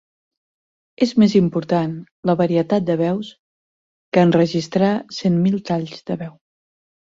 [1.05, 1.93] És més important
[2.31, 3.31] la varietat de veus
[4.17, 4.93] que enregistrar
[5.23, 6.37] cent mil talls de veu.